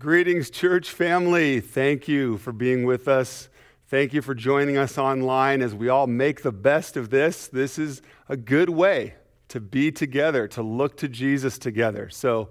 [0.00, 1.60] Greetings, church family.
[1.60, 3.48] Thank you for being with us.
[3.86, 7.46] Thank you for joining us online as we all make the best of this.
[7.46, 9.14] This is a good way
[9.48, 12.10] to be together, to look to Jesus together.
[12.10, 12.48] So,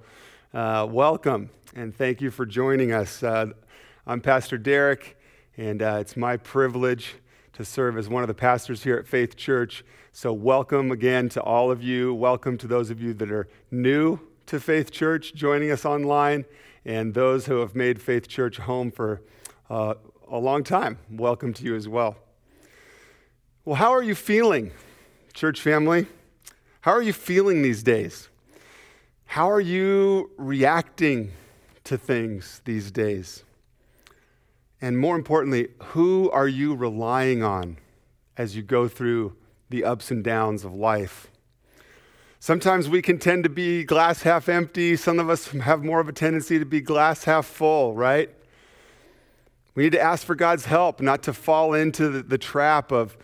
[0.53, 3.21] uh, welcome and thank you for joining us.
[3.21, 3.47] Uh,
[4.07, 5.17] I'm Pastor Derek,
[5.57, 7.15] and uh, it's my privilege
[7.51, 9.83] to serve as one of the pastors here at Faith Church.
[10.13, 12.15] So, welcome again to all of you.
[12.15, 14.21] Welcome to those of you that are new
[14.53, 16.45] to Faith Church joining us online
[16.85, 19.19] and those who have made Faith Church home for
[19.67, 19.95] uh,
[20.29, 20.99] a long time.
[21.09, 22.17] Welcome to you as well.
[23.65, 24.71] Well, how are you feeling,
[25.33, 26.05] church family?
[26.81, 28.29] How are you feeling these days?
[29.25, 31.31] How are you reacting
[31.85, 33.43] to things these days?
[34.79, 37.77] And more importantly, who are you relying on
[38.37, 39.35] as you go through
[39.71, 41.31] the ups and downs of life?
[42.43, 44.97] Sometimes we can tend to be glass half empty.
[44.97, 48.29] Some of us have more of a tendency to be glass half full, right?
[49.75, 53.15] We need to ask for God's help, not to fall into the, the trap of,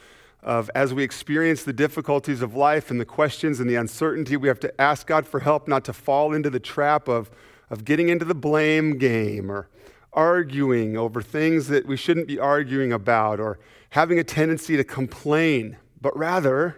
[0.42, 4.48] of, as we experience the difficulties of life and the questions and the uncertainty, we
[4.48, 7.30] have to ask God for help, not to fall into the trap of,
[7.70, 9.67] of getting into the blame game or
[10.14, 15.76] arguing over things that we shouldn't be arguing about or having a tendency to complain,
[16.00, 16.78] but rather,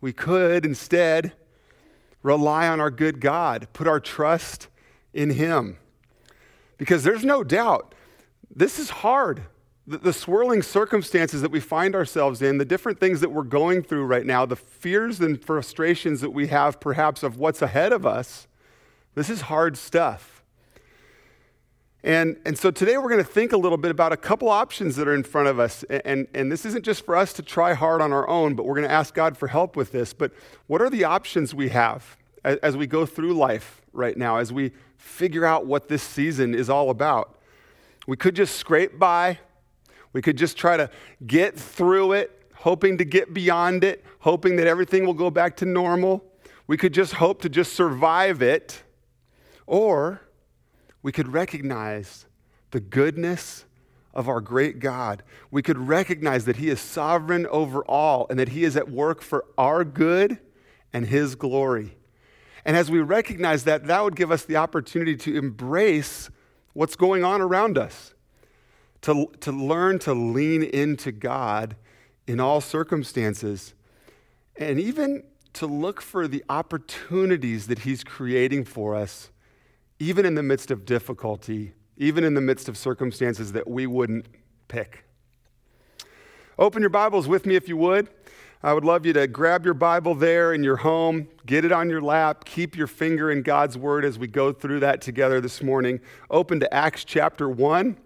[0.00, 1.32] we could instead
[2.22, 4.68] rely on our good God, put our trust
[5.12, 5.78] in Him.
[6.78, 7.94] Because there's no doubt
[8.54, 9.42] this is hard.
[9.86, 13.82] The, the, swirling circumstances that we find ourselves in, the different things that we're going
[13.82, 18.06] through right now, the fears and frustrations that we have perhaps of what's ahead of
[18.06, 18.46] us,
[19.14, 20.39] this is hard stuff.
[22.02, 24.96] And, and so today we're going to think a little bit about a couple options
[24.96, 25.82] that are in front of us.
[25.84, 28.76] And, and this isn't just for us to try hard on our own, but we're
[28.76, 30.14] going to ask God for help with this.
[30.14, 30.32] But
[30.66, 34.50] what are the options we have as, as we go through life right now, as
[34.50, 37.38] we figure out what this season is all about?
[38.06, 39.38] We could just scrape by,
[40.14, 40.90] we could just try to
[41.26, 45.66] get through it, hoping to get beyond it, hoping that everything will go back to
[45.66, 46.24] normal.
[46.66, 48.82] We could just hope to just survive it.
[49.66, 50.22] Or,
[51.02, 52.26] we could recognize
[52.70, 53.64] the goodness
[54.12, 55.22] of our great God.
[55.50, 59.22] We could recognize that He is sovereign over all and that He is at work
[59.22, 60.38] for our good
[60.92, 61.96] and His glory.
[62.64, 66.28] And as we recognize that, that would give us the opportunity to embrace
[66.72, 68.14] what's going on around us,
[69.02, 71.76] to, to learn to lean into God
[72.26, 73.74] in all circumstances,
[74.56, 75.22] and even
[75.54, 79.30] to look for the opportunities that He's creating for us
[80.00, 84.26] even in the midst of difficulty, even in the midst of circumstances that we wouldn't
[84.66, 85.04] pick.
[86.58, 88.08] Open your Bibles with me if you would.
[88.62, 91.90] I would love you to grab your Bible there in your home, get it on
[91.90, 95.62] your lap, keep your finger in God's Word as we go through that together this
[95.62, 96.00] morning.
[96.30, 97.96] Open to Acts chapter 1,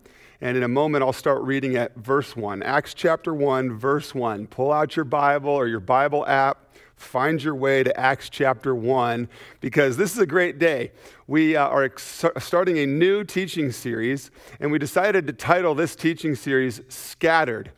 [0.41, 2.63] and in a moment I'll start reading at verse 1.
[2.65, 4.49] Acts chapter 1, verse 1.
[4.49, 6.64] Pull out your Bible or your Bible app
[7.05, 9.29] find your way to Acts chapter 1
[9.61, 10.93] because this is a great day.
[11.27, 15.95] We uh, are ex- starting a new teaching series, and we decided to title this
[15.95, 17.71] teaching series Scattered.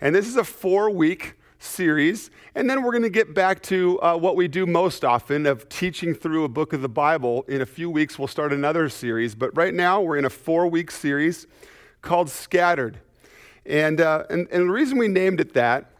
[0.00, 4.00] And this is a four week series, and then we're going to get back to
[4.02, 7.44] uh, what we do most often of teaching through a book of the Bible.
[7.48, 10.66] In a few weeks, we'll start another series, but right now we're in a four
[10.68, 11.46] week series
[12.02, 13.00] called Scattered.
[13.66, 15.90] And, uh, and, and the reason we named it that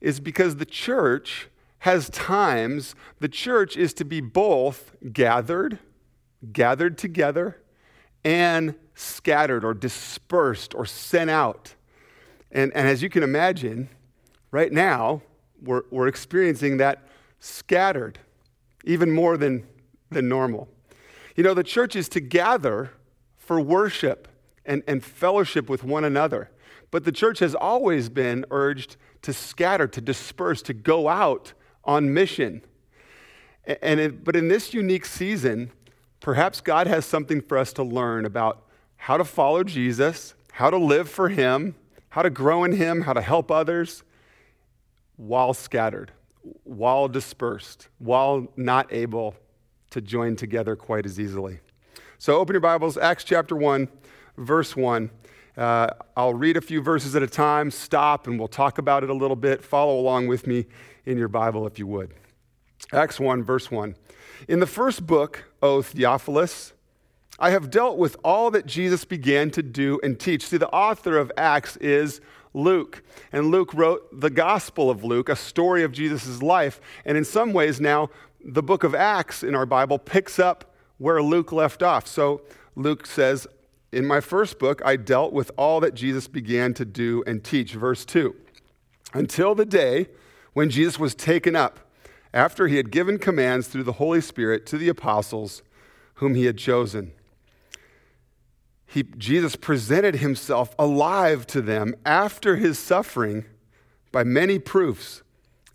[0.00, 1.49] is because the church
[1.80, 5.78] has times the church is to be both gathered,
[6.52, 7.56] gathered together,
[8.22, 11.74] and scattered or dispersed or sent out.
[12.52, 13.88] And, and as you can imagine,
[14.50, 15.22] right now,
[15.62, 17.06] we're, we're experiencing that
[17.38, 18.18] scattered
[18.84, 19.66] even more than,
[20.10, 20.68] than normal.
[21.34, 22.90] You know, the church is to gather
[23.38, 24.28] for worship
[24.66, 26.50] and, and fellowship with one another.
[26.90, 31.54] But the church has always been urged to scatter, to disperse, to go out
[31.84, 32.62] on mission.
[33.82, 35.70] And it, but in this unique season,
[36.20, 38.64] perhaps God has something for us to learn about
[38.96, 41.74] how to follow Jesus, how to live for Him,
[42.10, 44.02] how to grow in Him, how to help others
[45.16, 46.12] while scattered,
[46.64, 49.34] while dispersed, while not able
[49.90, 51.60] to join together quite as easily.
[52.18, 53.88] So open your Bibles, Acts chapter 1,
[54.36, 55.10] verse 1.
[55.56, 59.10] Uh, I'll read a few verses at a time, stop, and we'll talk about it
[59.10, 59.62] a little bit.
[59.62, 60.66] Follow along with me
[61.06, 62.14] in your Bible if you would.
[62.92, 63.94] Acts 1, verse 1.
[64.48, 66.72] In the first book, O Theophilus,
[67.38, 70.46] I have dealt with all that Jesus began to do and teach.
[70.46, 72.20] See, the author of Acts is
[72.52, 73.02] Luke.
[73.32, 76.80] And Luke wrote the Gospel of Luke, a story of Jesus' life.
[77.04, 78.10] And in some ways, now,
[78.44, 82.06] the book of Acts in our Bible picks up where Luke left off.
[82.06, 82.42] So
[82.74, 83.46] Luke says,
[83.92, 87.72] in my first book, I dealt with all that Jesus began to do and teach.
[87.72, 88.34] Verse 2
[89.14, 90.08] Until the day
[90.52, 91.80] when Jesus was taken up,
[92.32, 95.62] after he had given commands through the Holy Spirit to the apostles
[96.14, 97.12] whom he had chosen.
[98.86, 103.44] He, Jesus presented himself alive to them after his suffering
[104.12, 105.22] by many proofs,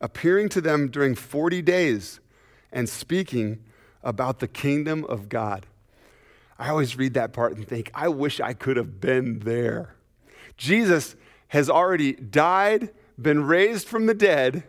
[0.02, 2.20] appearing to them during 40 days
[2.72, 3.64] and speaking
[4.04, 5.66] about the kingdom of God.
[6.60, 9.96] I always read that part and think, I wish I could have been there.
[10.58, 11.16] Jesus
[11.50, 14.64] has already died, been raised from the dead,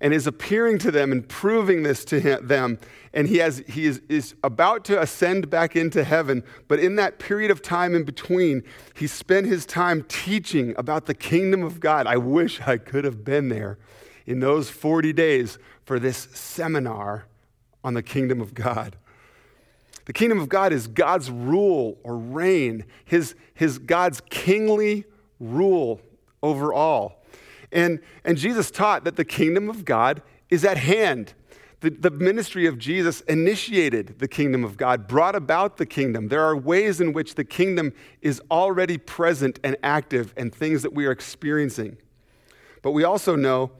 [0.00, 2.78] and is appearing to them and proving this to him, them.
[3.12, 6.42] And he, has, he is, is about to ascend back into heaven.
[6.68, 8.62] But in that period of time in between,
[8.94, 12.06] he spent his time teaching about the kingdom of God.
[12.06, 13.78] I wish I could have been there
[14.26, 17.26] in those 40 days for this seminar
[17.84, 18.96] on the kingdom of God.
[20.06, 25.04] The kingdom of God is God's rule or reign, his, his God's kingly
[25.38, 26.00] rule
[26.42, 27.19] over all.
[27.72, 31.34] And, and Jesus taught that the kingdom of God is at hand.
[31.80, 36.28] The, the ministry of Jesus initiated the kingdom of God, brought about the kingdom.
[36.28, 40.92] There are ways in which the kingdom is already present and active and things that
[40.92, 41.96] we are experiencing.
[42.82, 43.70] But we also know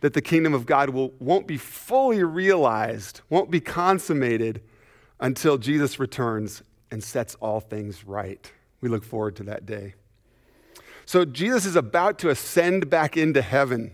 [0.00, 4.62] that the kingdom of God will, won't be fully realized, won't be consummated
[5.18, 8.50] until Jesus returns and sets all things right.
[8.80, 9.94] We look forward to that day.
[11.10, 13.90] So Jesus is about to ascend back into heaven.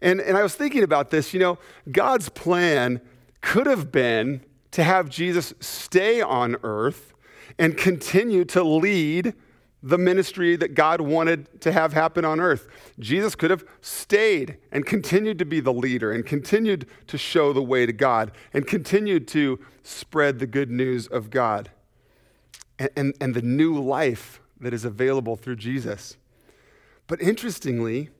[0.00, 1.58] And, and I was thinking about this, you know,
[1.92, 3.02] God's plan
[3.42, 4.40] could have been
[4.70, 7.12] to have Jesus stay on earth
[7.58, 9.34] and continue to lead
[9.82, 12.66] the ministry that God wanted to have happen on earth.
[12.98, 17.62] Jesus could have stayed and continued to be the leader and continued to show the
[17.62, 21.70] way to God and continued to spread the good news of God
[22.78, 26.16] and, and, and the new life that is available through Jesus.
[27.06, 28.10] But interestingly,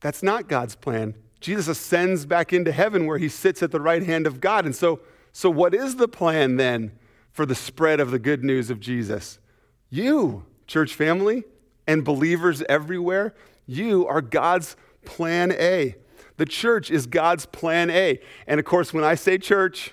[0.00, 1.14] that's not God's plan.
[1.40, 4.64] Jesus ascends back into heaven where he sits at the right hand of God.
[4.64, 5.00] And so,
[5.32, 6.92] so what is the plan then
[7.32, 9.38] for the spread of the good news of Jesus?
[9.90, 11.44] You church family
[11.86, 13.34] and believers everywhere,
[13.66, 15.96] you are God's plan A.
[16.36, 18.20] The church is God's plan A.
[18.46, 19.92] And of course, when I say church,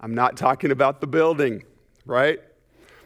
[0.00, 1.64] I'm not talking about the building,
[2.04, 2.40] right?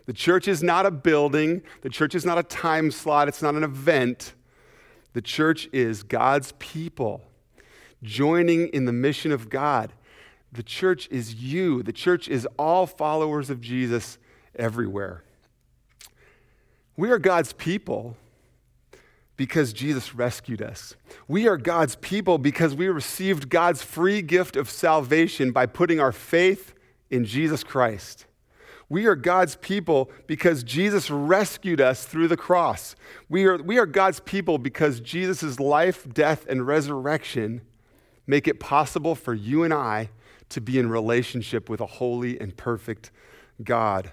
[0.06, 3.54] The church is not a building, the church is not a time slot, it's not
[3.54, 4.34] an event.
[5.12, 7.22] The church is God's people
[8.02, 9.93] joining in the mission of God.
[10.52, 11.82] The church is you.
[11.82, 14.19] The church is all followers of Jesus
[14.54, 15.22] everywhere.
[16.96, 18.16] We are God's people
[19.37, 20.94] because Jesus rescued us.
[21.26, 26.12] We are God's people because we received God's free gift of salvation by putting our
[26.12, 26.75] faith
[27.10, 28.26] in Jesus Christ.
[28.92, 32.94] We are God's people because Jesus rescued us through the cross.
[33.26, 37.62] We are, we are God's people because Jesus' life, death, and resurrection
[38.26, 40.10] make it possible for you and I
[40.50, 43.10] to be in relationship with a holy and perfect
[43.64, 44.10] God.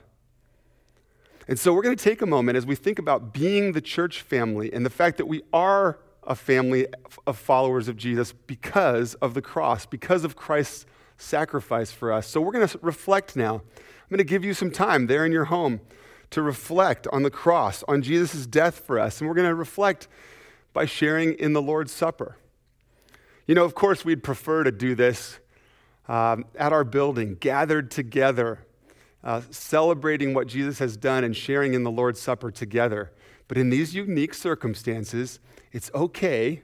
[1.49, 4.21] And so we're going to take a moment as we think about being the church
[4.21, 6.87] family and the fact that we are a family
[7.27, 10.85] of followers of Jesus because of the cross, because of Christ's
[11.17, 12.27] sacrifice for us.
[12.27, 13.61] So we're going to reflect now.
[14.09, 15.81] I'm going to give you some time there in your home
[16.31, 19.21] to reflect on the cross, on Jesus' death for us.
[19.21, 20.07] And we're going to reflect
[20.73, 22.37] by sharing in the Lord's Supper.
[23.45, 25.37] You know, of course, we'd prefer to do this
[26.07, 28.65] um, at our building, gathered together
[29.23, 33.11] uh, celebrating what Jesus has done and sharing in the Lord's Supper together.
[33.47, 35.39] But in these unique circumstances,
[35.71, 36.63] it's okay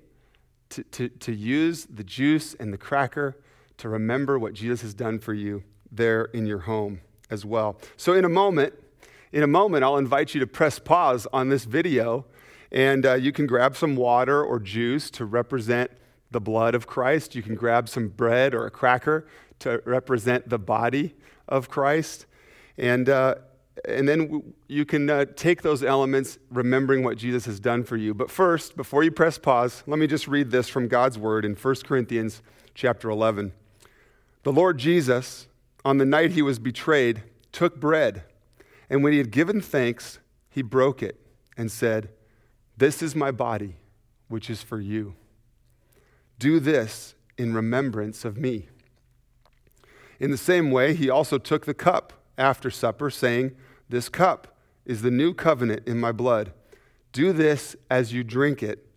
[0.70, 3.38] to, to, to use the juice and the cracker
[3.78, 7.78] to remember what Jesus has done for you there in your home as well.
[7.98, 8.74] So, in a moment,
[9.32, 12.26] in a moment, I'll invite you to press pause on this video,
[12.72, 15.92] and uh, you can grab some water or juice to represent
[16.32, 17.36] the blood of Christ.
[17.36, 19.28] You can grab some bread or a cracker
[19.60, 21.16] to represent the body
[21.48, 22.26] of Christ.
[22.78, 23.36] And, uh,
[23.88, 28.14] and then you can uh, take those elements, remembering what Jesus has done for you.
[28.14, 31.56] But first, before you press pause, let me just read this from God's word in
[31.56, 32.42] 1 Corinthians
[32.74, 33.54] chapter 11.
[34.44, 35.48] The Lord Jesus,
[35.86, 38.24] on the night he was betrayed, took bread,
[38.90, 40.18] and when he had given thanks,
[40.50, 41.22] he broke it
[41.56, 42.10] and said,
[42.76, 43.76] This is my body,
[44.28, 45.16] which is for you.
[46.40, 48.68] Do this in remembrance of me.
[50.20, 53.56] In the same way, he also took the cup after supper, saying,
[53.88, 56.52] This cup is the new covenant in my blood.
[57.12, 58.88] Do this as you drink it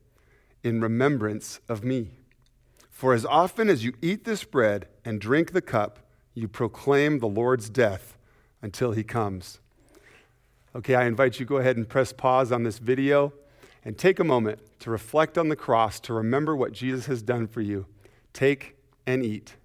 [0.65, 2.13] in remembrance of me.
[2.91, 6.08] For as often as you eat this bread and drink the cup,
[6.39, 8.17] you proclaim the Lord's death
[8.63, 9.61] until he comes.
[10.75, 13.33] Okay, I invite you go ahead and press pause on this video
[13.85, 17.47] and take a moment to reflect on the cross, to remember what Jesus has done
[17.47, 17.87] for you.
[18.33, 18.77] Take
[19.07, 19.57] and eat.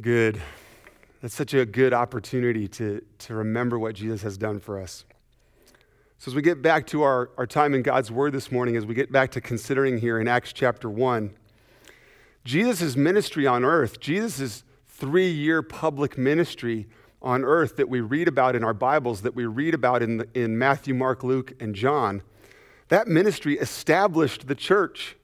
[0.00, 0.40] Good.
[1.20, 5.04] That's such a good opportunity to, to remember what Jesus has done for us.
[6.18, 8.86] So, as we get back to our, our time in God's Word this morning, as
[8.86, 11.34] we get back to considering here in Acts chapter 1,
[12.44, 16.86] Jesus' ministry on earth, Jesus' three year public ministry
[17.20, 20.28] on earth that we read about in our Bibles, that we read about in, the,
[20.32, 22.22] in Matthew, Mark, Luke, and John,
[22.86, 25.16] that ministry established the church.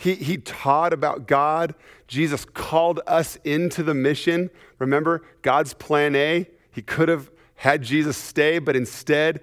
[0.00, 1.74] He, he taught about God.
[2.08, 4.48] Jesus called us into the mission.
[4.78, 9.42] Remember, God's plan A, he could have had Jesus stay, but instead,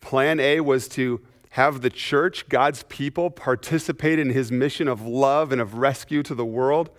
[0.00, 5.52] plan A was to have the church, God's people, participate in his mission of love
[5.52, 6.90] and of rescue to the world.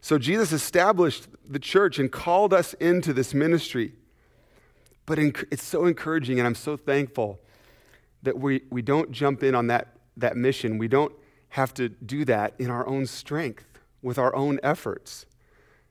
[0.00, 3.92] So Jesus established the church and called us into this ministry.
[5.06, 7.38] But it's so encouraging, and I'm so thankful
[8.24, 10.78] that we, we don't jump in on that, that mission.
[10.78, 11.12] We don't
[11.52, 15.26] have to do that in our own strength, with our own efforts.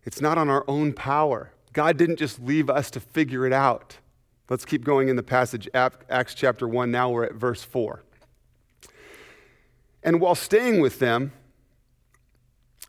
[0.04, 1.54] It's not on our own power.
[1.74, 3.98] God didn't just leave us to figure it out.
[4.50, 6.92] Let's keep going in the passage, Acts chapter 1.
[6.92, 8.04] Now we're at verse 4.
[10.04, 11.32] And while staying with them,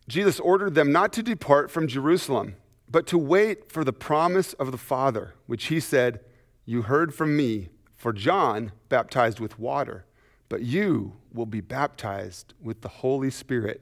[0.09, 2.57] Jesus ordered them not to depart from Jerusalem,
[2.91, 6.21] but to wait for the promise of the Father, which he said,
[6.65, 10.07] You heard from me, for John baptized with water
[10.53, 13.81] but you will be baptized with the Holy Spirit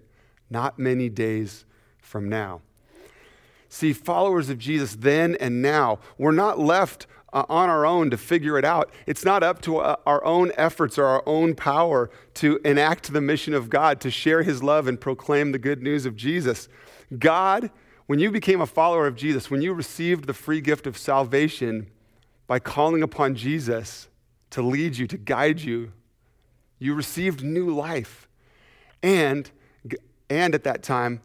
[0.50, 1.64] not many days
[1.98, 2.60] from now.
[3.68, 8.16] See, followers of Jesus then and now, we're not left uh, on our own to
[8.16, 8.90] figure it out.
[9.06, 13.20] It's not up to uh, our own efforts or our own power to enact the
[13.20, 16.68] mission of God, to share his love and proclaim the good news of Jesus.
[17.16, 17.70] God,
[18.06, 21.88] when you became a follower of Jesus, when you received the free gift of salvation
[22.48, 24.08] by calling upon Jesus
[24.50, 25.92] to lead you, to guide you,
[26.80, 28.26] you received new life.
[29.02, 29.48] And,
[30.28, 31.20] and at that time,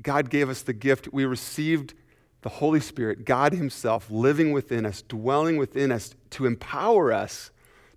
[0.00, 1.08] God gave us the gift.
[1.12, 1.94] We received
[2.42, 7.50] the Holy Spirit, God Himself living within us, dwelling within us to empower us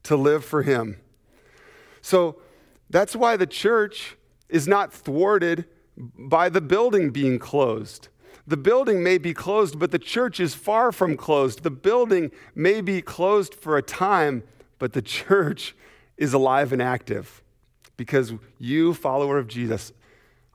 [0.04, 0.98] to live for Him.
[2.02, 2.38] So
[2.90, 4.18] that's why the church
[4.50, 5.66] is not thwarted
[5.96, 8.08] by the building being closed.
[8.48, 11.62] The building may be closed, but the church is far from closed.
[11.62, 14.44] The building may be closed for a time,
[14.80, 15.76] but the church
[16.22, 17.42] is alive and active
[17.98, 19.92] because you, follower of Jesus,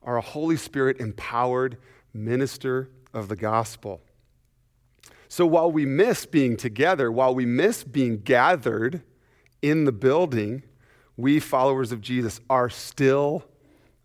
[0.00, 1.76] are a Holy Spirit empowered
[2.14, 4.00] minister of the gospel.
[5.26, 9.02] So while we miss being together, while we miss being gathered
[9.60, 10.62] in the building,
[11.16, 13.44] we, followers of Jesus, are still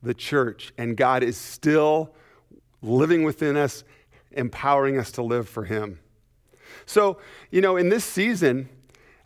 [0.01, 2.15] the church, and God is still
[2.81, 3.83] living within us,
[4.31, 5.99] empowering us to live for Him.
[6.87, 7.19] So,
[7.51, 8.67] you know, in this season,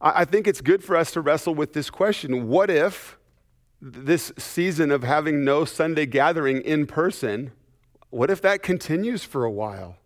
[0.07, 3.17] I think it's good for us to wrestle with this question what if
[3.81, 7.51] this season of having no Sunday gathering in person,
[8.11, 9.97] what if that continues for a while?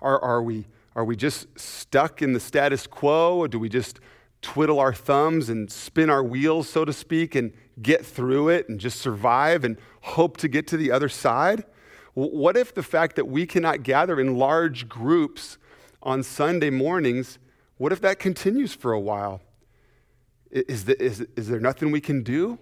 [0.00, 0.66] Are, are, we,
[0.96, 4.00] are we just stuck in the status quo, or do we just
[4.40, 7.52] twiddle our thumbs and spin our wheels, so to speak, and
[7.82, 11.64] get through it and just survive and hope to get to the other side?
[12.14, 15.58] What if the fact that we cannot gather in large groups
[16.02, 17.38] on Sunday mornings
[17.82, 19.40] what if that continues for a while?
[20.52, 22.60] Is, the, is, is there nothing we can do?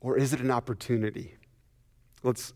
[0.00, 1.36] Or is it an opportunity?
[2.24, 2.52] Let's,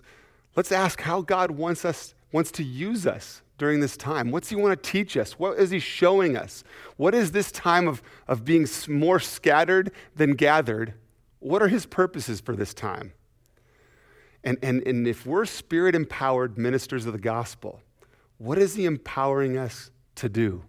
[0.56, 4.32] let's ask how God wants us wants to use us during this time.
[4.32, 5.38] What's He want to teach us?
[5.38, 6.64] What is He showing us?
[6.97, 10.94] What is this time of, of being more scattered than gathered?
[11.38, 13.12] What are His purposes for this time?
[14.42, 17.80] And, and, and if we're spirit empowered ministers of the gospel,
[18.38, 20.64] what is He empowering us to do?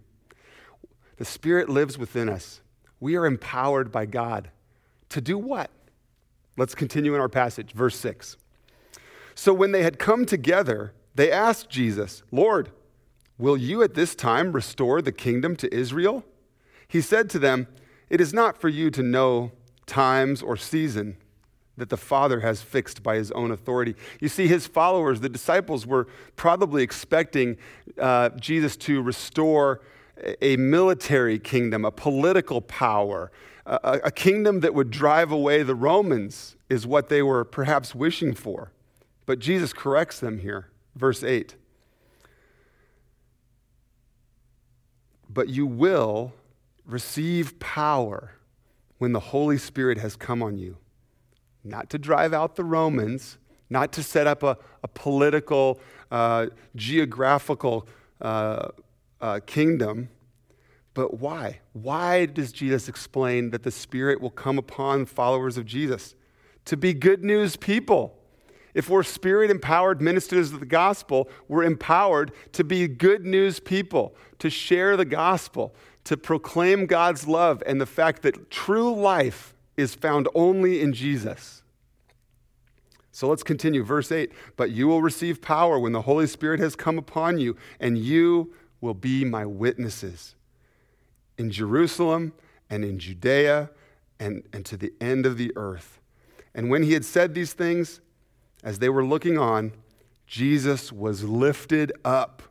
[1.16, 2.60] The Spirit lives within us.
[3.00, 4.50] We are empowered by God
[5.10, 5.70] to do what?
[6.56, 8.36] Let's continue in our passage, verse 6.
[9.34, 12.70] So when they had come together, they asked Jesus, Lord,
[13.38, 16.24] will you at this time restore the kingdom to Israel?
[16.86, 17.66] He said to them,
[18.08, 19.52] It is not for you to know
[19.86, 21.16] times or season
[21.76, 23.96] that the Father has fixed by his own authority.
[24.20, 26.06] You see, his followers, the disciples, were
[26.36, 27.56] probably expecting
[27.98, 29.80] uh, Jesus to restore
[30.40, 33.30] a military kingdom, a political power,
[33.66, 38.34] a, a, kingdom that would drive away the Romans, is what they were perhaps wishing
[38.34, 38.70] for.
[39.26, 40.68] But Jesus corrects them here.
[40.94, 41.54] Verse 8
[45.28, 46.32] But you will
[46.86, 48.32] receive power
[48.98, 50.76] when the Holy Spirit has come on you.
[51.64, 53.38] Not to drive out the Romans,
[53.70, 55.80] not to set up a, a political,
[56.10, 57.88] uh, geographical
[58.20, 58.68] uh,
[59.24, 60.10] uh, kingdom,
[60.92, 61.60] but why?
[61.72, 66.14] Why does Jesus explain that the Spirit will come upon followers of Jesus?
[66.66, 68.18] To be good news people.
[68.74, 74.14] If we're spirit empowered ministers of the gospel, we're empowered to be good news people,
[74.40, 79.94] to share the gospel, to proclaim God's love and the fact that true life is
[79.94, 81.62] found only in Jesus.
[83.10, 83.84] So let's continue.
[83.84, 87.56] Verse 8 But you will receive power when the Holy Spirit has come upon you,
[87.80, 88.52] and you
[88.84, 90.34] will be my witnesses
[91.38, 92.34] in Jerusalem
[92.68, 93.70] and in Judea
[94.20, 96.00] and, and to the end of the earth.
[96.54, 98.02] And when he had said these things,
[98.62, 99.72] as they were looking on,
[100.26, 102.42] Jesus was lifted up,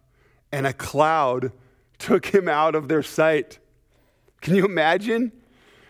[0.51, 1.51] and a cloud
[1.99, 3.59] took him out of their sight.
[4.41, 5.31] Can you imagine?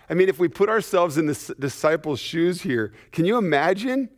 [0.10, 4.10] I mean, if we put ourselves in the disciples' shoes here, can you imagine?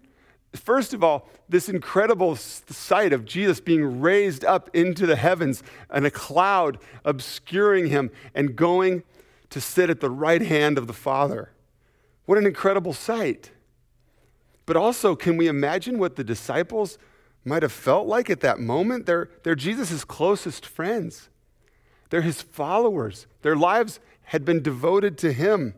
[0.56, 6.06] First of all, this incredible sight of Jesus being raised up into the heavens and
[6.06, 9.04] a cloud obscuring him and going
[9.50, 11.52] to sit at the right hand of the Father.
[12.26, 13.52] What an incredible sight.
[14.66, 16.98] But also, can we imagine what the disciples
[17.44, 19.06] might have felt like at that moment?
[19.06, 21.30] They're, they're Jesus' closest friends,
[22.10, 23.28] they're his followers.
[23.42, 25.76] Their lives had been devoted to him.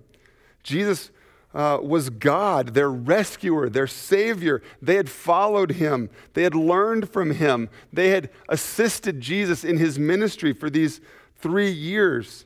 [0.63, 1.11] Jesus
[1.53, 4.61] uh, was God, their rescuer, their savior.
[4.81, 9.97] They had followed him, they had learned from him, they had assisted Jesus in his
[9.97, 11.01] ministry for these
[11.35, 12.45] three years.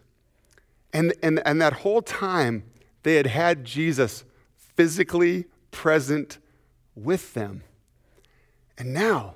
[0.93, 2.63] And, and, and that whole time,
[3.03, 4.24] they had had Jesus
[4.55, 6.38] physically present
[6.96, 7.63] with them.
[8.77, 9.36] And now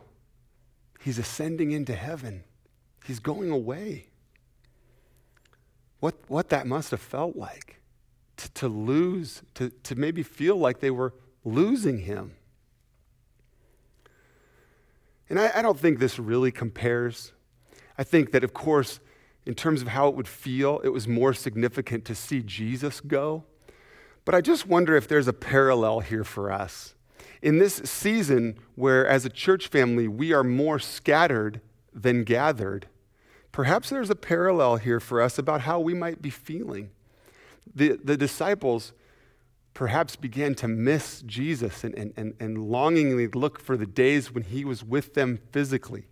[1.00, 2.44] he's ascending into heaven,
[3.06, 4.08] he's going away.
[6.00, 7.80] What, what that must have felt like
[8.38, 12.36] to, to lose, to, to maybe feel like they were losing him.
[15.30, 17.34] And I, I don't think this really compares.
[17.98, 19.00] I think that, of course,
[19.46, 23.46] in terms of how it would feel, it was more significant to see Jesus go
[24.26, 26.96] but I just wonder if there's a parallel here for us.
[27.42, 31.62] In this season, where as a church family we are more scattered
[31.94, 32.88] than gathered,
[33.52, 36.90] perhaps there's a parallel here for us about how we might be feeling.
[37.74, 38.94] The, the disciples
[39.74, 44.44] perhaps began to miss Jesus and, and, and, and longingly look for the days when
[44.44, 46.06] he was with them physically.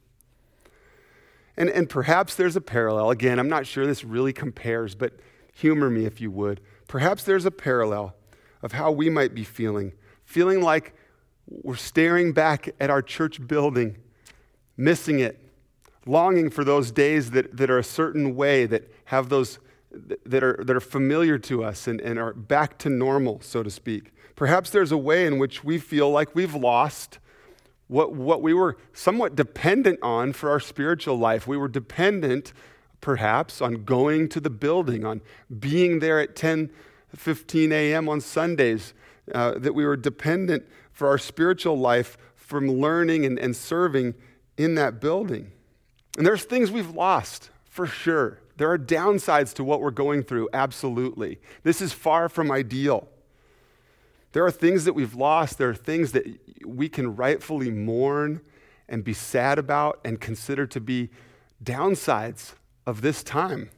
[1.56, 3.10] And, and perhaps there's a parallel.
[3.10, 5.14] Again, I'm not sure this really compares, but
[5.54, 6.62] humor me if you would.
[6.88, 8.16] Perhaps there's a parallel
[8.62, 9.94] of how we might be feeling,
[10.26, 10.94] feeling like
[11.48, 13.98] we're staring back at our church building,
[14.76, 15.40] missing it,
[16.06, 19.60] longing for those days that, that are a certain way, that have those
[20.26, 23.70] that are, that are familiar to us and, and are back to normal, so to
[23.70, 24.12] speak.
[24.36, 27.20] Perhaps there's a way in which we feel like we've lost
[27.88, 31.46] what, what we were somewhat dependent on for our spiritual life.
[31.46, 32.54] We were dependent
[33.04, 35.20] perhaps, on going to the building, on
[35.60, 36.70] being there at 10,
[37.14, 38.08] 15 a.m.
[38.08, 38.94] on Sundays,
[39.36, 44.14] uh, that we were dependent for our spiritual life from learning and, and serving
[44.58, 45.52] in that building.
[46.18, 48.40] And there's things we've lost, for sure.
[48.64, 51.42] There are downsides to what we're going through, absolutely.
[51.64, 53.10] This is far from ideal.
[54.32, 55.58] There are things that we've lost.
[55.58, 58.40] There are things that we can rightfully mourn
[58.88, 61.10] and be sad about and consider to be
[61.62, 62.54] downsides
[62.88, 63.70] of this time.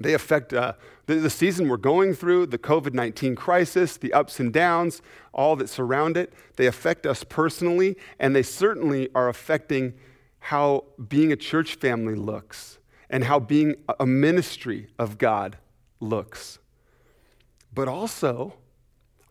[0.00, 0.74] They affect uh,
[1.06, 5.02] the, the season we're going through, the COVID 19 crisis, the ups and downs,
[5.34, 6.32] all that surround it.
[6.54, 9.94] They affect us personally, and they certainly are affecting
[10.38, 12.78] how being a church family looks
[13.12, 15.58] and how being a ministry of God
[16.00, 16.58] looks.
[17.72, 18.54] But also,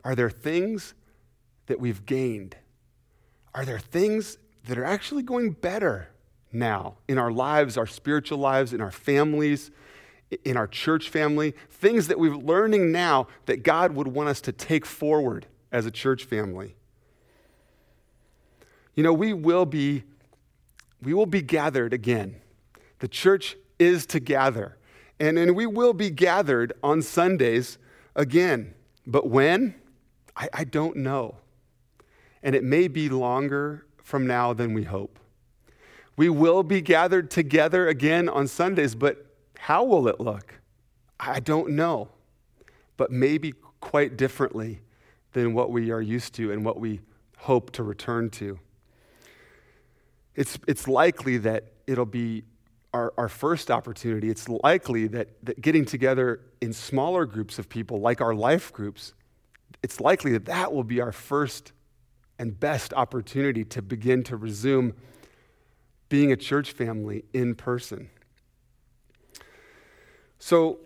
[0.04, 0.94] are there things
[1.66, 2.56] that we've gained?
[3.56, 6.10] Are there things that are actually going better
[6.54, 9.72] now in our lives, our spiritual lives, in our families,
[10.46, 14.52] in our church family, things that we're learning now that God would want us to
[14.52, 16.76] take forward as a church family.
[18.96, 20.04] You know, we will be
[21.02, 22.36] we will be gathered again.
[23.00, 24.78] The church is to gather.
[25.20, 27.80] And, and we will be gathered on Sundays
[28.16, 28.76] again.
[29.06, 29.76] But when?
[30.36, 31.36] I, I don't know.
[32.44, 35.20] And it may be longer from now than we hope.
[36.16, 39.26] We will be gathered together again on Sundays, but
[39.58, 40.56] how will it look?
[41.20, 42.10] I don't know,
[42.98, 44.82] but maybe quite differently
[45.34, 47.02] than what we are used to and what we
[47.38, 48.60] hope to return to.
[50.36, 52.44] It's, it's likely that it'll be
[52.94, 58.00] our, our first opportunity, it's likely that, that getting together in smaller groups of people,
[58.00, 59.14] like our life groups,
[59.82, 61.72] it's likely that that will be our first
[62.38, 64.94] and best opportunity to begin to resume
[66.10, 68.10] being a church family in person.
[70.40, 70.80] So,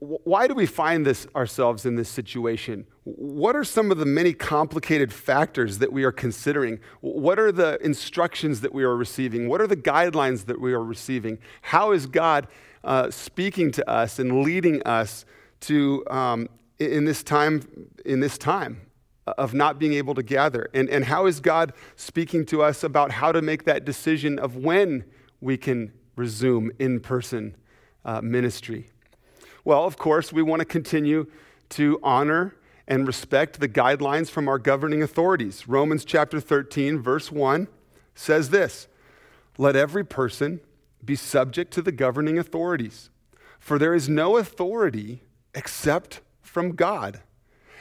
[0.00, 2.86] why do we find this ourselves in this situation?
[3.04, 6.80] What are some of the many complicated factors that we are considering?
[7.00, 9.48] What are the instructions that we are receiving?
[9.48, 11.38] What are the guidelines that we are receiving?
[11.62, 12.48] How is God
[12.82, 15.24] uh, speaking to us and leading us
[15.60, 17.62] to um, in this time
[18.04, 18.80] in this time
[19.26, 20.68] of not being able to gather?
[20.74, 24.56] And, and how is God speaking to us about how to make that decision of
[24.56, 25.04] when
[25.40, 27.56] we can resume in person
[28.04, 28.88] uh, ministry?
[29.64, 31.26] Well, of course, we want to continue
[31.70, 32.54] to honor
[32.86, 35.68] and respect the guidelines from our governing authorities.
[35.68, 37.68] Romans chapter 13, verse 1
[38.14, 38.88] says this
[39.58, 40.60] Let every person
[41.04, 43.10] be subject to the governing authorities,
[43.58, 45.22] for there is no authority
[45.54, 47.20] except from God.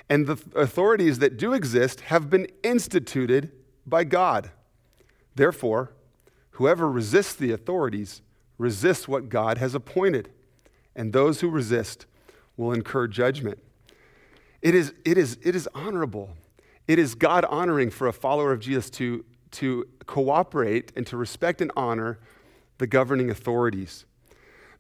[0.10, 3.52] And the authorities that do exist have been instituted
[3.86, 4.52] by God.
[5.36, 5.92] Therefore,
[6.52, 8.22] whoever resists the authorities
[8.58, 10.30] resists what God has appointed
[10.98, 12.08] and those who resist
[12.58, 13.60] will incur judgment.
[14.62, 16.32] It is, it is, it is honorable.
[16.88, 21.62] It is God honoring for a follower of Jesus to, to cooperate and to respect
[21.62, 22.20] and honor
[22.80, 24.06] the governing authorities.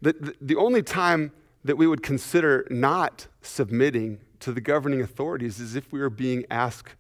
[0.02, 1.32] The, the, the only time
[1.64, 6.46] that we would consider not submitting to the governing authorities is if we were being
[6.50, 6.96] asked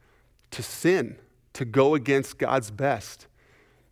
[0.51, 1.17] to sin,
[1.53, 3.27] to go against God's best.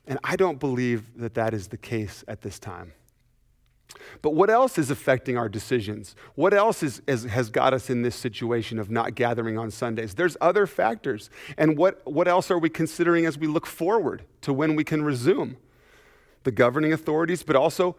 [0.06, 2.94] And I don't believe that that is the case at this time.
[4.22, 6.16] But what else is affecting our decisions?
[6.36, 10.16] What else is, is, has got us in this situation of not gathering on Sundays?
[10.16, 11.30] There's other factors.
[11.58, 15.04] And what, what else are we considering as we look forward to when we can
[15.04, 15.58] resume?
[16.44, 17.96] The governing authorities, but also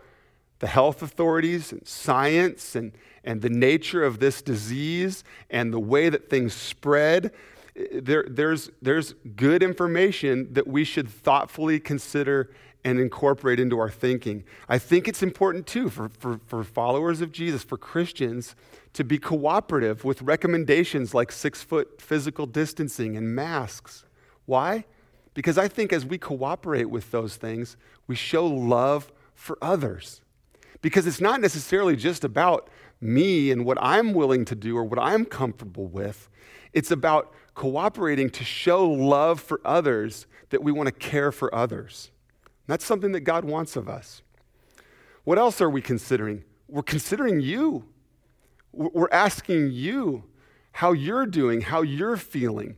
[0.59, 2.93] the health authorities and science and,
[3.25, 7.33] and the nature of this disease and the way that things spread.
[7.77, 12.51] Eh, there, there's, there's good information that we should thoughtfully consider
[12.87, 14.45] and incorporate into our thinking.
[14.69, 18.55] I think it's important too for, for, for followers of Jesus, for Christians,
[18.93, 24.05] to be cooperative with recommendations like six foot physical distancing and masks.
[24.45, 24.85] Why?
[25.35, 30.21] Because I think as we cooperate with those things, we show love for others.
[30.81, 32.71] Because it's not necessarily just about
[33.01, 36.29] me and what I'm willing to do or what I'm comfortable with.
[36.73, 42.13] It's about cooperating to show love for others that we want to care for others.
[42.67, 44.23] That's something that God wants of us.
[45.25, 46.45] What else are we considering?
[46.69, 47.85] We're considering you.
[48.73, 50.25] We're asking you
[50.73, 52.77] how you're doing, how you're feeling.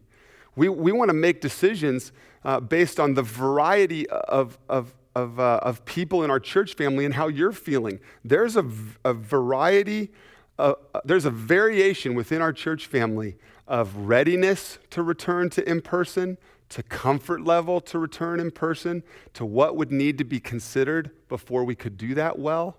[0.55, 2.13] We, we want to make decisions
[2.45, 7.05] uh, based on the variety of, of, of, uh, of people in our church family
[7.05, 8.01] and how you're feeling.
[8.25, 8.65] There's a,
[9.05, 10.13] a variety,
[10.59, 10.75] uh,
[11.05, 16.39] there's a variation within our church family of readiness to return to in person,
[16.71, 19.03] to comfort level to return in person,
[19.35, 22.77] to what would need to be considered before we could do that well.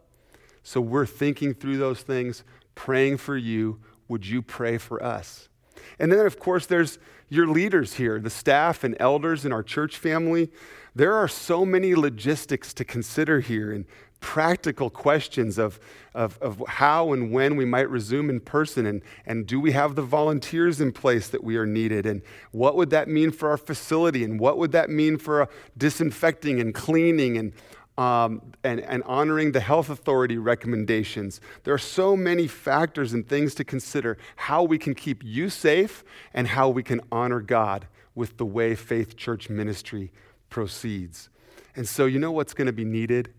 [0.64, 2.44] So we're thinking through those things,
[2.76, 3.80] praying for you.
[4.08, 5.50] Would you pray for us?
[5.98, 7.00] And then, of course, there's
[7.30, 10.50] your leaders here, the staff and elders in our church family.
[10.96, 13.86] There are so many logistics to consider here and
[14.20, 15.80] practical questions of,
[16.14, 19.96] of, of how and when we might resume in person and, and do we have
[19.96, 23.58] the volunteers in place that we are needed and what would that mean for our
[23.58, 25.46] facility and what would that mean for uh,
[25.78, 27.54] disinfecting and cleaning and,
[27.98, 31.40] um, and, and honoring the health authority recommendations?
[31.64, 36.04] There are so many factors and things to consider how we can keep you safe
[36.34, 40.12] and how we can honor god with the way faith church ministry
[40.50, 41.30] proceeds.
[41.76, 43.34] And so you know what's going to be needed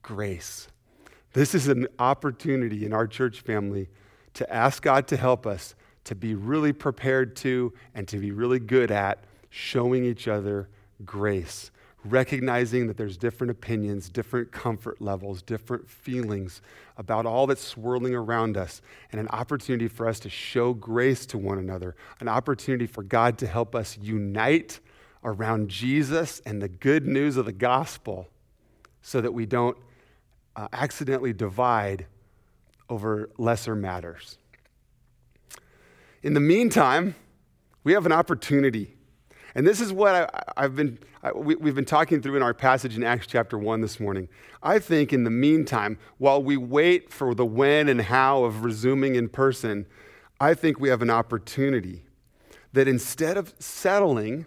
[0.00, 0.68] grace.
[1.32, 3.88] This is an opportunity in our church family
[4.34, 5.74] to ask God to help us
[6.04, 10.68] to be really prepared to and to be really good at showing each other
[11.04, 11.70] grace,
[12.04, 16.60] recognizing that there's different opinions, different comfort levels, different feelings
[16.96, 21.38] about all that's swirling around us, and an opportunity for us to show grace to
[21.38, 24.80] one another, an opportunity for God to help us unite
[25.24, 28.31] around Jesus and the good news of the gospel
[29.02, 29.76] so that we don't
[30.56, 32.06] uh, accidentally divide
[32.88, 34.38] over lesser matters.
[36.22, 37.14] In the meantime,
[37.84, 38.94] we have an opportunity.
[39.54, 42.54] And this is what I, have been, I, we, we've been talking through in our
[42.54, 44.28] passage in Acts chapter 1 this morning.
[44.62, 49.16] I think in the meantime, while we wait for the when and how of resuming
[49.16, 49.86] in person,
[50.40, 52.04] I think we have an opportunity
[52.72, 54.46] that instead of settling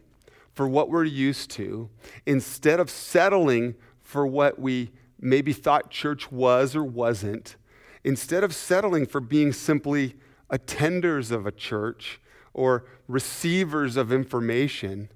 [0.53, 1.89] for what we're used to,
[2.25, 7.55] instead of settling for what we maybe thought church was or wasn't,
[8.03, 10.15] instead of settling for being simply
[10.51, 12.21] attenders of a church
[12.53, 15.09] or receivers of information,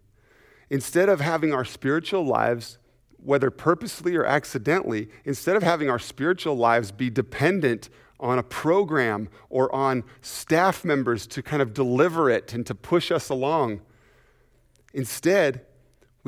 [0.71, 2.80] instead of having our spiritual lives,
[3.23, 9.30] whether purposely or accidentally, instead of having our spiritual lives be dependent on a program
[9.49, 13.82] or on staff members to kind of deliver it and to push us along,
[14.95, 15.63] instead,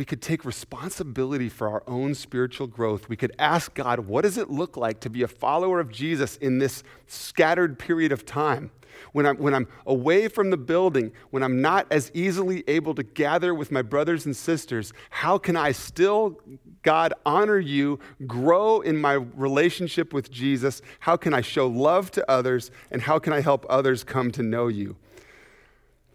[0.01, 3.07] we could take responsibility for our own spiritual growth.
[3.07, 6.37] We could ask God, what does it look like to be a follower of Jesus
[6.37, 8.71] in this scattered period of time?
[9.11, 13.03] when I'm, when I'm away from the building, when I'm not as easily able to
[13.03, 16.39] gather with my brothers and sisters, how can I still,
[16.81, 20.81] God, honor you, grow in my relationship with Jesus?
[21.01, 22.71] How can I show love to others?
[22.89, 24.95] And how can I help others come to know you?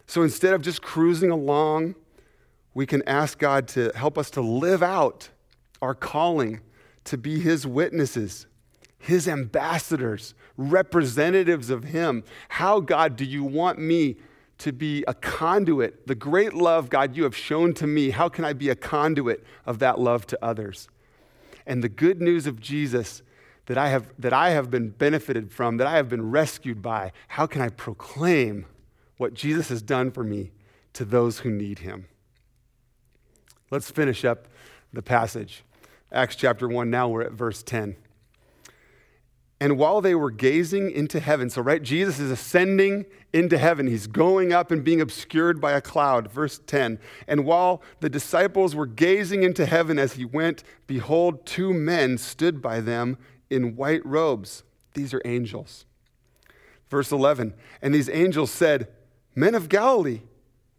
[0.07, 1.95] So instead of just cruising along,
[2.77, 5.29] we can ask God to help us to live out
[5.81, 6.61] our calling
[7.05, 8.45] to be His witnesses,
[8.99, 12.23] His ambassadors representatives of Him.
[12.49, 14.17] How, God, do you want me
[14.59, 16.05] to be a conduit?
[16.05, 18.11] The great love, God, you have shown to me.
[18.11, 20.87] How can I be a conduit of that love to others?
[21.65, 23.23] And the good news of Jesus
[23.65, 27.11] that I have, that I have been benefited from, that I have been rescued by,
[27.29, 28.67] how can I proclaim
[29.17, 30.51] what Jesus has done for me
[30.93, 32.05] to those who need Him?
[33.69, 34.47] Let's finish up
[34.93, 35.63] the passage.
[36.11, 37.95] Acts chapter 1, now we're at verse 10.
[39.59, 43.87] And while they were gazing into heaven, so right, Jesus is ascending into heaven.
[43.87, 46.31] He's going up and being obscured by a cloud.
[46.31, 46.99] Verse 10.
[47.27, 52.61] And while the disciples were gazing into heaven as he went, behold, two men stood
[52.61, 53.17] by them
[53.49, 54.63] in white robes.
[54.93, 55.85] These are angels.
[56.89, 57.55] Verse 11.
[57.81, 58.87] And these angels said,
[59.35, 60.21] Men of Galilee,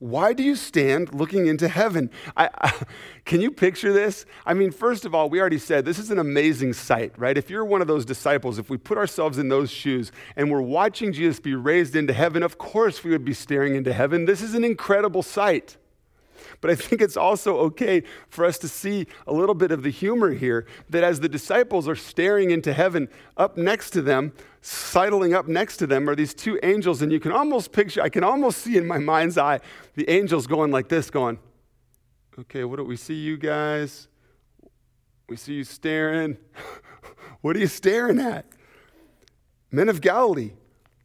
[0.01, 2.11] why do you stand looking into heaven?
[2.37, 2.73] I, I,
[3.25, 4.27] can you picture this?
[4.47, 7.37] I mean, first of all, we already said this is an amazing sight, right?
[7.37, 10.63] If you're one of those disciples, if we put ourselves in those shoes and we're
[10.63, 14.25] watching Jesus be raised into heaven, of course we would be staring into heaven.
[14.25, 15.77] This is an incredible sight.
[16.61, 19.91] But I think it's also okay for us to see a little bit of the
[19.91, 25.35] humor here that as the disciples are staring into heaven, up next to them, sidling
[25.35, 27.01] up next to them, are these two angels.
[27.01, 29.61] And you can almost picture, I can almost see in my mind's eye
[29.95, 31.39] the angels going like this, going,
[32.39, 34.07] Okay, what do we see, you guys?
[35.29, 36.37] We see you staring.
[37.41, 38.47] what are you staring at?
[39.73, 40.53] Men of Galilee,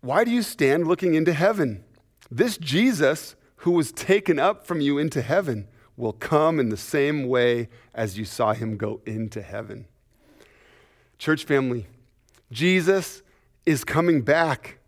[0.02, 1.84] why do you stand looking into heaven?
[2.30, 7.30] This Jesus who was taken up from you into heaven will come in the same
[7.30, 9.86] way as you saw him go into heaven.
[11.18, 11.88] Church family,
[12.52, 13.22] Jesus
[13.66, 14.80] is coming back.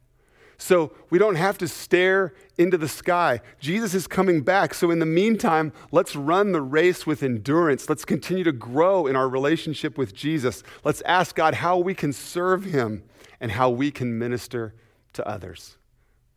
[0.57, 3.39] So we don't have to stare into the sky.
[3.61, 4.73] Jesus is coming back.
[4.73, 7.87] So in the meantime, let's run the race with endurance.
[7.87, 10.63] Let's continue to grow in our relationship with Jesus.
[10.83, 13.03] Let's ask God how we can serve him
[13.39, 14.73] and how we can minister
[15.13, 15.77] to others.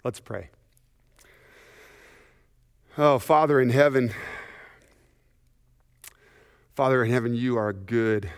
[0.05, 0.51] Let's pray.
[3.01, 4.13] Oh, Father in heaven,
[6.75, 8.29] Father in heaven, you are good,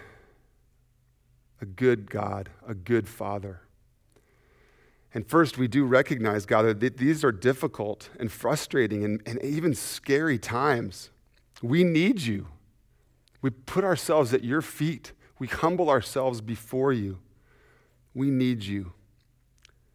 [1.63, 3.63] a good God, a good Father.
[5.15, 9.75] And first, we do recognize, God, that these are difficult and frustrating and, and even
[9.75, 11.09] scary times.
[11.63, 12.49] We need you.
[13.41, 17.19] We put ourselves at your feet, we humble ourselves before you.
[18.13, 18.93] We need you.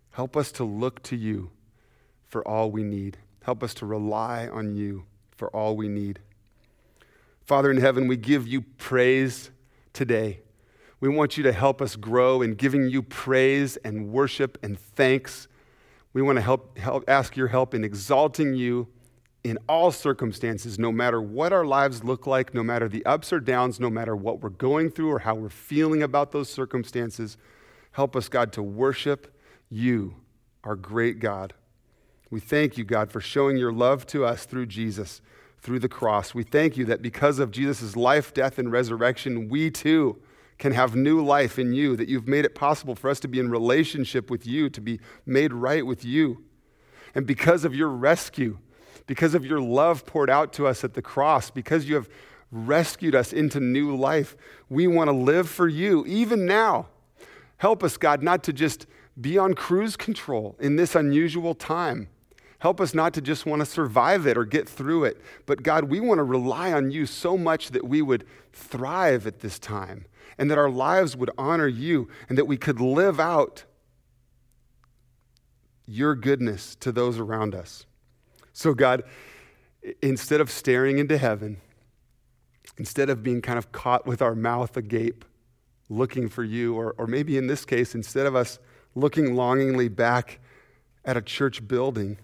[0.10, 1.52] Help us to look to you
[2.26, 3.20] for all we need.
[3.46, 6.20] Help us to rely on you for all we need.
[7.44, 9.52] Father in heaven, we give you praise
[9.94, 10.40] today.
[11.00, 15.48] We want you to help us grow in giving you praise and worship and thanks.
[16.12, 18.88] We want to help, help ask your help in exalting you
[19.44, 23.40] in all circumstances, no matter what our lives look like, no matter the ups or
[23.40, 27.38] downs, no matter what we're going through or how we're feeling about those circumstances.
[27.92, 30.16] Help us, God, to worship you,
[30.64, 31.54] our great God.
[32.36, 35.22] We thank you, God, for showing your love to us through Jesus,
[35.62, 36.36] through the cross.
[36.36, 40.22] We thank you that because of Jesus' life, death, and resurrection, we too
[40.58, 43.40] can have new life in you, that you've made it possible for us to be
[43.40, 46.44] in relationship with you, to be made right with you.
[47.16, 48.58] And because of your rescue,
[49.08, 52.10] because of your love poured out to us at the cross, because you have
[52.52, 54.36] rescued us into new life,
[54.68, 56.88] we want to live for you, even now.
[57.60, 58.88] Help us, God, not to just
[59.22, 62.10] be on cruise control in this unusual time
[62.66, 65.84] Help us not to just want to survive it or get through it, but God,
[65.84, 70.08] we want to rely on you so much that we would thrive at this time
[70.40, 73.66] and that our lives would honor you and that we could live out
[75.86, 77.86] your goodness to those around us.
[78.52, 79.04] So, God,
[80.02, 81.58] instead of staring into heaven,
[82.80, 85.24] instead of being kind of caught with our mouth agape,
[85.88, 88.58] looking for you, or, or maybe in this case, instead of us
[88.96, 90.40] looking longingly back
[91.06, 92.18] at a church building,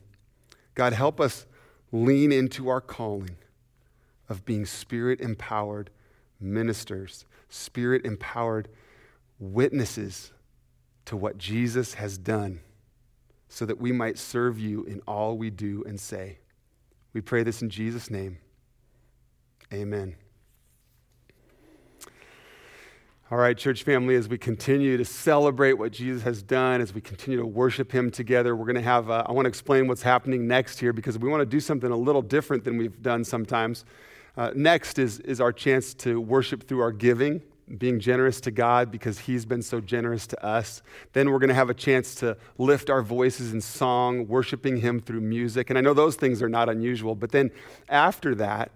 [0.76, 1.46] God, help us
[1.92, 3.38] lean into our calling
[4.30, 5.90] of being spirit empowered
[6.40, 8.70] ministers, spirit empowered
[9.40, 10.32] witnesses
[11.06, 12.62] to what Jesus has done
[13.50, 16.38] so that we might serve you in all we do and say.
[17.12, 18.38] We pray this in Jesus' name.
[19.74, 20.16] Amen.
[23.32, 27.00] All right, church family, as we continue to celebrate what Jesus has done, as we
[27.00, 30.02] continue to worship him together, we're going to have, uh, I want to explain what's
[30.02, 33.24] happening next here because we want to do something a little different than we've done
[33.24, 33.86] sometimes.
[34.36, 37.42] Uh, next is, is our chance to worship through our giving,
[37.78, 40.82] being generous to God because he's been so generous to us.
[41.14, 45.00] Then we're going to have a chance to lift our voices in song, worshiping him
[45.00, 45.70] through music.
[45.70, 47.50] And I know those things are not unusual, but then
[47.88, 48.74] after that,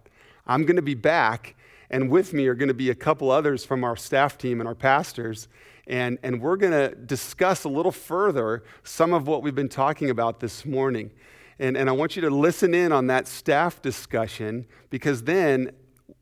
[0.48, 1.56] I'm going to be back
[1.90, 4.68] and with me are going to be a couple others from our staff team and
[4.68, 5.48] our pastors.
[5.88, 10.10] And, and we're going to discuss a little further some of what we've been talking
[10.10, 11.12] about this morning.
[11.60, 15.72] And, and I want you to listen in on that staff discussion because then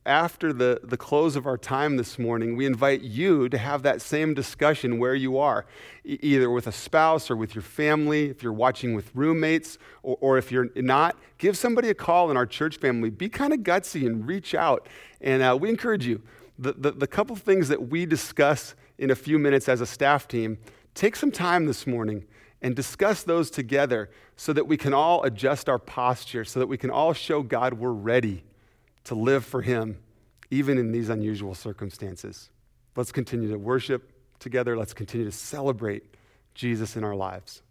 [0.06, 4.02] after the, the close of our time this morning, we invite you to have that
[4.02, 5.66] same discussion where you are,
[6.06, 10.18] e- either with a spouse or with your family, if you're watching with roommates, or,
[10.20, 13.10] or if you're not, give somebody a call in our church family.
[13.10, 14.88] Be kind of gutsy and reach out.
[15.22, 16.22] And uh, we encourage you.
[16.60, 20.28] The, the, the couple things that we discuss in a few minutes as a staff
[20.28, 20.58] team,
[20.94, 22.26] take some time this morning
[22.62, 26.78] and discuss those together so that we can all adjust our posture, so that we
[26.78, 28.44] can all show God we're ready
[29.06, 29.98] to live for Him,
[30.52, 32.50] even in these unusual circumstances.
[32.96, 34.78] Let's continue to worship together.
[34.78, 36.04] Let's continue to celebrate
[36.54, 37.63] Jesus in our lives.